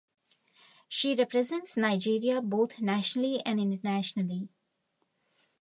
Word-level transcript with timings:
She 0.89 1.13
represents 1.13 1.77
Nigeria 1.77 2.41
both 2.41 2.81
nationally 2.81 3.39
and 3.45 3.59
internationally. 3.59 4.49